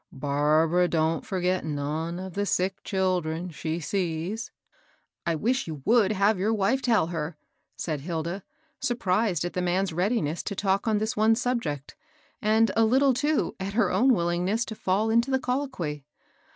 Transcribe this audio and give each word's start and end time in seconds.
Barbara 0.11 0.87
don't 0.87 1.23
forget 1.27 1.63
none 1.63 2.17
of 2.17 2.33
the 2.33 2.47
sick 2.47 2.83
children 2.83 3.51
she 3.51 3.79
sees." 3.79 4.49
"I 5.27 5.35
wish 5.35 5.67
^ou 5.67 5.83
toonid 5.83 6.13
have 6.13 6.39
your 6.39 6.55
wife 6.55 6.81
tell 6.81 7.05
her," 7.13 7.37
said 7.77 8.01
Hilda, 8.01 8.41
surprised 8.79 9.45
at 9.45 9.53
the 9.53 9.61
man's 9.61 9.93
readiness 9.93 10.41
to 10.45 10.55
talk 10.55 10.87
on 10.87 10.97
this 10.97 11.15
one 11.15 11.35
subject, 11.35 11.95
and 12.41 12.71
a 12.75 12.83
little, 12.83 13.13
too, 13.13 13.55
at 13.59 13.73
her 13.73 13.91
own 13.91 14.11
willingness 14.15 14.65
to 14.65 14.73
fall 14.75 15.11
into 15.11 15.29
the 15.29 15.37
colloquy. 15.37 16.03